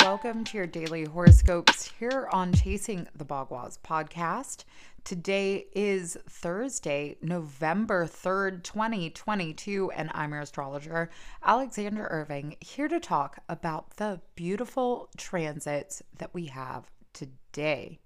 [0.00, 4.64] Welcome to your daily horoscopes here on Chasing the Bagua podcast.
[5.04, 11.10] Today is Thursday, November 3rd, 2022, and I'm your astrologer,
[11.42, 17.98] Alexander Irving, here to talk about the beautiful transits that we have today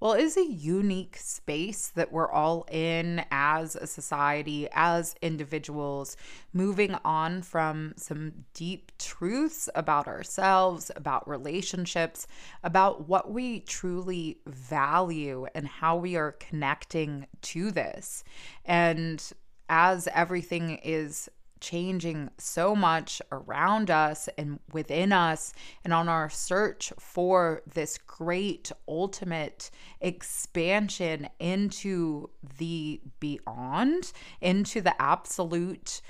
[0.00, 6.16] well, it is a unique space that we're all in as a society, as individuals,
[6.54, 12.26] moving on from some deep truths about ourselves, about relationships,
[12.64, 18.24] about what we truly value and how we are connecting to this.
[18.64, 19.22] And
[19.68, 21.28] as everything is
[21.60, 25.52] changing so much around us and within us,
[25.84, 29.70] and on our search for this great ultimate
[30.00, 36.00] expansion into the beyond, into the absolute.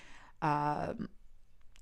[0.42, 1.08] Um,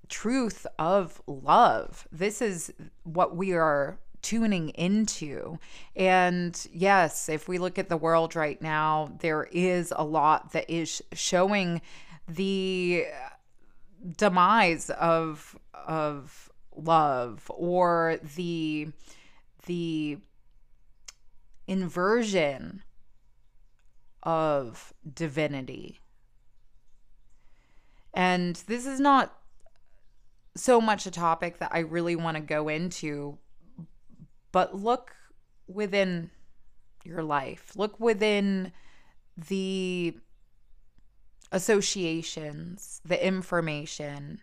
[0.09, 2.09] truth of love.
[2.11, 2.73] This is
[3.05, 5.59] what we are tuning into.
[5.95, 10.69] And yes, if we look at the world right now, there is a lot that
[10.69, 11.81] is showing
[12.27, 13.07] the
[14.17, 18.89] demise of of love or the
[19.67, 20.19] the
[21.67, 22.83] inversion
[24.23, 26.01] of divinity.
[28.15, 29.37] And this is not
[30.57, 33.39] so much a topic that I really want to go into,
[34.51, 35.15] but look
[35.69, 36.31] within
[37.05, 37.73] your life.
[37.77, 38.73] Look within
[39.37, 40.17] the
[41.53, 44.43] associations, the information,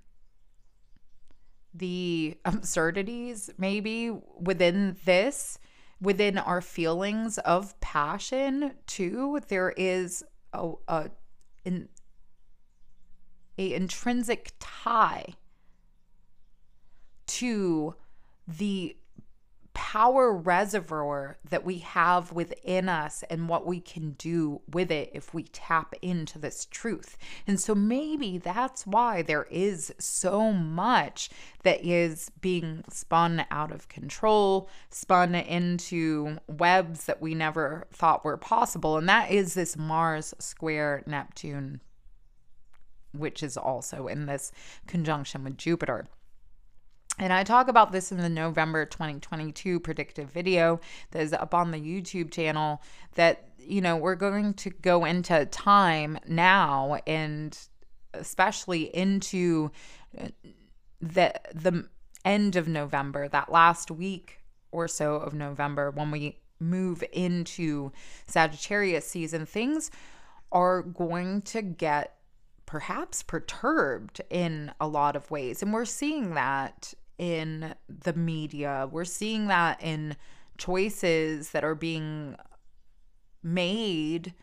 [1.74, 5.60] the absurdities, maybe within this,
[6.02, 9.40] within our feelings of passion, too.
[9.48, 11.10] There is a, a,
[11.66, 11.90] an
[13.58, 15.36] a intrinsic tie
[17.28, 17.96] to
[18.48, 18.98] the
[19.76, 25.34] power reservoir that we have within us and what we can do with it if
[25.34, 27.18] we tap into this truth.
[27.46, 31.30] And so maybe that's why there is so much
[31.64, 38.38] that is being spun out of control, spun into webs that we never thought were
[38.38, 38.98] possible.
[38.98, 41.82] And that is this Mars square Neptune,
[43.12, 44.54] which is also in this
[44.88, 46.06] conjunction with Jupiter.
[47.18, 50.82] And I talk about this in the November 2022 predictive video
[51.12, 52.82] that is up on the YouTube channel
[53.16, 57.58] that, you know, we're going to go into time now and
[58.14, 59.72] especially into
[60.20, 60.28] uh,
[61.02, 61.88] the the
[62.24, 64.40] end of November, that last week
[64.72, 67.92] or so of November when we move into
[68.26, 69.92] Sagittarius season, things
[70.52, 72.18] are going to get
[72.66, 75.62] perhaps perturbed in a lot of ways.
[75.62, 78.88] And we're seeing that in the media.
[78.92, 80.16] We're seeing that in
[80.58, 82.36] choices that are being
[83.44, 84.34] made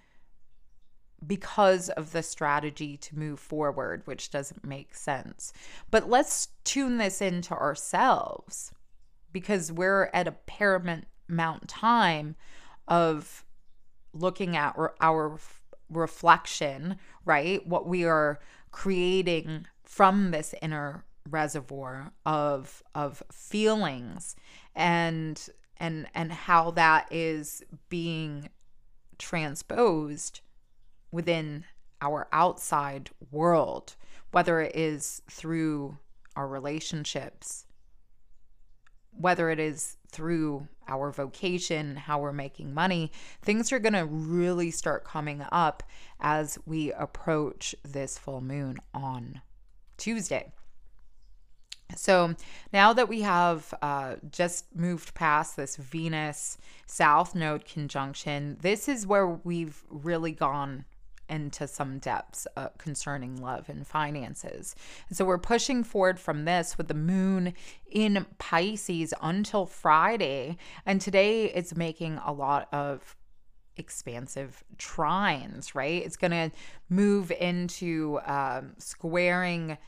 [1.25, 5.53] because of the strategy to move forward, which doesn't make sense.
[5.91, 8.73] But let's tune this into ourselves
[9.33, 12.37] because we're at a paramount time
[12.89, 13.45] of
[14.13, 15.39] looking at our
[15.89, 17.67] reflection, right?
[17.67, 18.41] What we are
[18.71, 24.37] creating from this inner reservoir of of feelings
[24.75, 28.49] and and and how that is being
[29.19, 30.41] transposed
[31.11, 31.65] within
[32.01, 33.95] our outside world
[34.33, 35.97] whether it is through
[36.35, 37.67] our relationships
[39.13, 43.11] whether it is through our vocation, how we're making money,
[43.41, 45.83] things are going to really start coming up
[46.21, 49.41] as we approach this full moon on
[49.97, 50.53] Tuesday.
[51.97, 52.35] So
[52.73, 59.07] now that we have uh, just moved past this Venus South Node conjunction, this is
[59.07, 60.85] where we've really gone
[61.29, 64.77] into some depths uh, concerning love and finances.
[65.09, 67.55] And so we're pushing forward from this with the moon
[67.91, 70.59] in Pisces until Friday.
[70.85, 73.17] And today it's making a lot of
[73.77, 76.05] expansive trines, right?
[76.05, 76.51] It's going to
[76.91, 79.79] move into um, squaring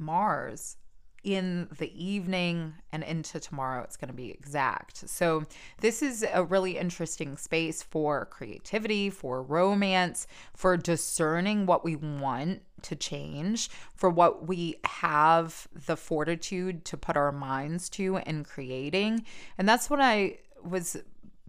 [0.00, 0.76] Mars
[1.22, 5.08] in the evening and into tomorrow it's going to be exact.
[5.08, 5.44] So
[5.80, 12.62] this is a really interesting space for creativity, for romance, for discerning what we want
[12.82, 19.24] to change, for what we have the fortitude to put our minds to in creating.
[19.58, 20.96] And that's what I was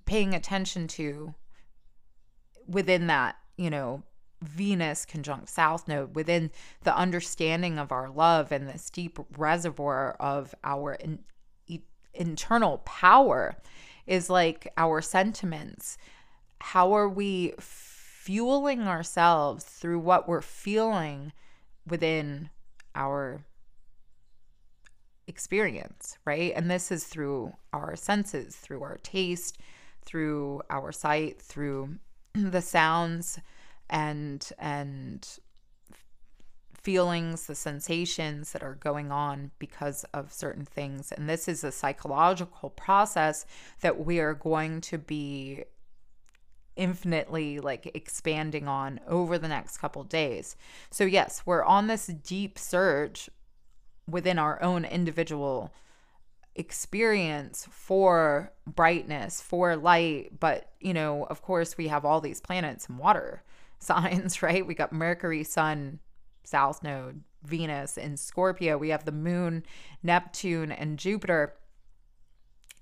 [0.06, 1.33] paying attention to
[2.68, 4.04] within that, you know,
[4.41, 6.51] Venus conjunct South Node within
[6.83, 11.19] the understanding of our love and this deep reservoir of our in-
[12.13, 13.55] internal power
[14.07, 15.97] is like our sentiments.
[16.59, 21.31] How are we fueling ourselves through what we're feeling
[21.87, 22.49] within
[22.95, 23.45] our
[25.27, 26.53] experience, right?
[26.55, 29.57] And this is through our senses, through our taste,
[30.03, 31.97] through our sight, through
[32.33, 33.39] the sounds
[33.91, 35.27] and and
[36.81, 41.11] feelings, the sensations that are going on because of certain things.
[41.11, 43.45] And this is a psychological process
[43.81, 45.63] that we are going to be
[46.75, 50.55] infinitely like expanding on over the next couple days.
[50.89, 53.29] So yes, we're on this deep surge
[54.09, 55.71] within our own individual
[56.55, 62.87] experience for brightness, for light, but you know, of course we have all these planets
[62.87, 63.44] and water
[63.81, 64.66] signs, right?
[64.66, 66.00] We got Mercury, Sun,
[66.44, 68.78] South Node, Venus in Scorpio.
[68.78, 69.63] We have the moon,
[70.04, 71.56] Neptune, and Jupiter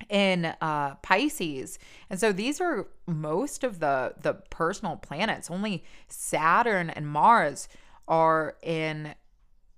[0.09, 1.77] in uh, Pisces.
[2.09, 5.51] And so these are most of the the personal planets.
[5.51, 7.67] Only Saturn and Mars
[8.07, 9.13] are in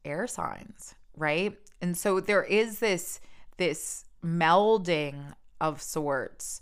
[0.06, 1.58] air signs, right?
[1.82, 3.20] And so there is this
[3.58, 6.62] this melding of sorts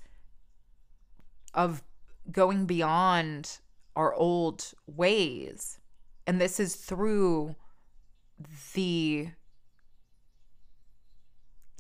[1.54, 1.84] of
[2.32, 3.60] going beyond
[4.00, 5.80] our old ways.
[6.26, 7.56] And this is through
[8.74, 9.30] the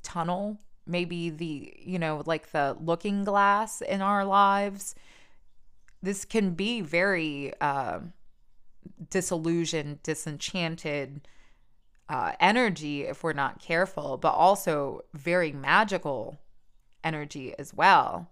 [0.04, 4.95] tunnel maybe the, you know, like the looking glass in our lives.
[6.01, 8.00] This can be very uh,
[9.10, 11.27] disillusioned, disenchanted
[12.10, 16.39] uh, energy if we're not careful, but also very magical
[17.04, 18.31] energy as well.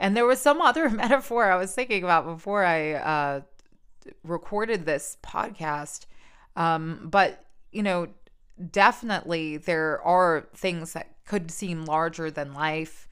[0.00, 3.40] And there was some other metaphor I was thinking about before I uh,
[4.22, 6.06] recorded this podcast.
[6.56, 8.08] Um, but, you know,
[8.70, 13.08] definitely there are things that could seem larger than life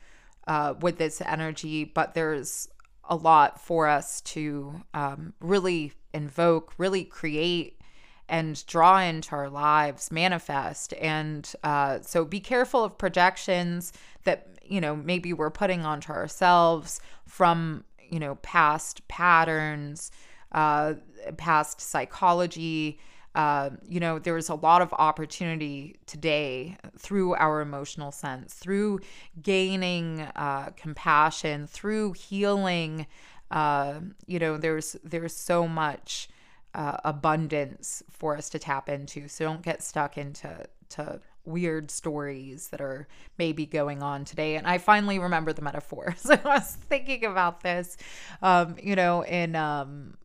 [0.46, 2.68] uh, with this energy, but there's
[3.08, 7.80] a lot for us to um, really invoke, really create,
[8.28, 10.92] and draw into our lives, manifest.
[10.94, 13.92] And uh, so be careful of projections
[14.24, 20.10] that, you know, maybe we're putting onto ourselves from, you know, past patterns,
[20.52, 20.94] uh,
[21.36, 22.98] past psychology
[23.36, 28.98] uh, you know, there's a lot of opportunity today through our emotional sense, through
[29.42, 33.06] gaining uh, compassion, through healing.
[33.50, 36.30] Uh, you know, there's there's so much
[36.74, 39.28] uh, abundance for us to tap into.
[39.28, 43.06] So don't get stuck into to weird stories that are
[43.38, 44.56] maybe going on today.
[44.56, 46.14] And I finally remember the metaphor.
[46.26, 47.96] So I was thinking about this,
[48.42, 50.16] um, you know, in um,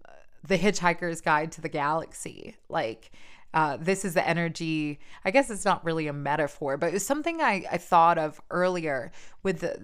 [0.47, 2.55] the Hitchhiker's Guide to the Galaxy.
[2.69, 3.11] Like,
[3.53, 4.99] uh, this is the energy.
[5.23, 8.41] I guess it's not really a metaphor, but it was something I, I thought of
[8.49, 9.11] earlier
[9.43, 9.79] with the,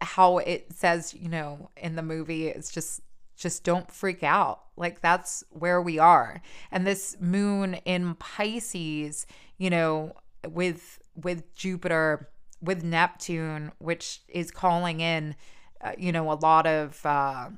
[0.00, 3.00] how it says, you know, in the movie, it's just
[3.36, 4.60] just don't freak out.
[4.76, 6.40] Like that's where we are.
[6.70, 9.26] And this moon in Pisces,
[9.58, 10.14] you know,
[10.48, 12.28] with with Jupiter,
[12.60, 15.36] with Neptune, which is calling in,
[15.80, 17.50] uh, you know, a lot of uh,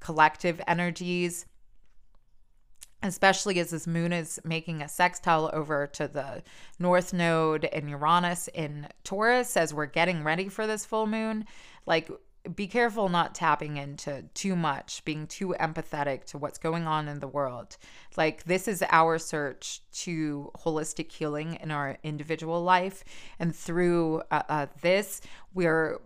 [0.00, 1.46] collective energies
[3.02, 6.42] especially as this moon is making a sextile over to the
[6.78, 11.46] north node and Uranus in Taurus as we're getting ready for this full moon.
[11.86, 12.10] Like,
[12.54, 17.20] be careful not tapping into too much, being too empathetic to what's going on in
[17.20, 17.76] the world.
[18.16, 23.04] Like, this is our search to holistic healing in our individual life.
[23.38, 25.20] And through uh, uh, this,
[25.54, 26.00] we're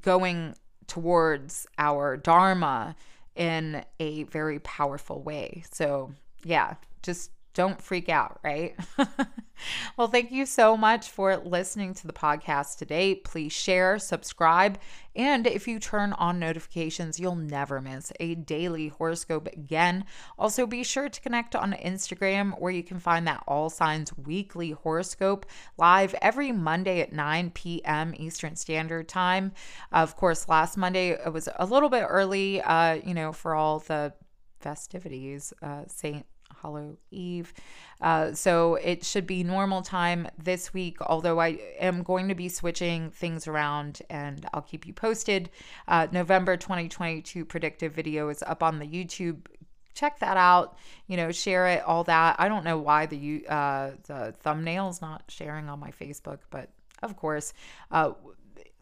[0.00, 0.54] going
[0.86, 2.94] towards our Dharma
[3.34, 5.64] in a very powerful way.
[5.70, 6.12] So,
[6.44, 8.76] yeah, just don't freak out, right?
[9.96, 13.14] well, thank you so much for listening to the podcast today.
[13.14, 14.78] Please share, subscribe,
[15.16, 20.04] and if you turn on notifications, you'll never miss a daily horoscope again.
[20.38, 24.70] Also, be sure to connect on Instagram where you can find that All Signs weekly
[24.70, 28.14] horoscope live every Monday at 9 p.m.
[28.16, 29.52] Eastern Standard Time.
[29.90, 33.80] Of course, last Monday it was a little bit early, uh, you know, for all
[33.80, 34.12] the
[34.60, 36.26] festivities, uh, Saint
[36.60, 37.52] Hollow Eve.
[38.00, 42.48] Uh, so it should be normal time this week, although I am going to be
[42.48, 45.50] switching things around and I'll keep you posted.
[45.88, 49.46] Uh, November 2022 predictive video is up on the YouTube.
[49.94, 52.36] Check that out, you know, share it, all that.
[52.38, 56.70] I don't know why the uh, the thumbnail's not sharing on my Facebook, but
[57.02, 57.52] of course,
[57.90, 58.12] uh,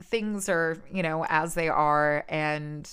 [0.03, 2.25] things are, you know, as they are.
[2.29, 2.89] And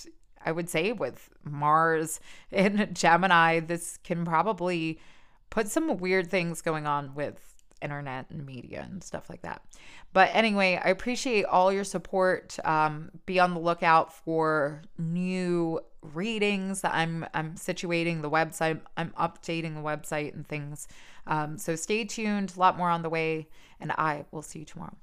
[0.46, 2.20] I would say with Mars
[2.52, 5.00] and Gemini, this can probably
[5.50, 9.62] put some weird things going on with internet and media and stuff like that.
[10.12, 12.58] But anyway, I appreciate all your support.
[12.64, 16.82] Um, be on the lookout for new readings.
[16.84, 18.80] I'm I'm situating the website.
[18.96, 20.88] I'm updating the website and things.
[21.26, 22.54] Um, so stay tuned.
[22.56, 23.48] A lot more on the way,
[23.80, 24.96] and I will see you tomorrow.